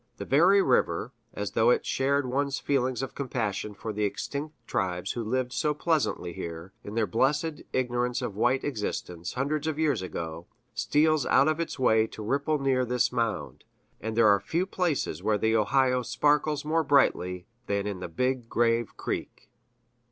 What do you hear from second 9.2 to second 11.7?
hundreds of years ago, steals out of